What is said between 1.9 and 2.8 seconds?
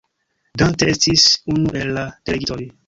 la delegitoj.